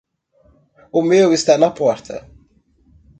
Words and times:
O 0.99 1.01
meu 1.11 1.27
está 1.39 1.53
na 1.59 1.71
porta. 1.79 2.17